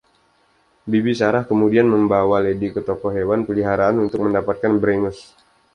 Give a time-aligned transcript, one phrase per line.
[0.89, 5.19] Bibi Sarah kemudian membawa Lady ke toko hewan peliharaan untuk mendapatkan brangus.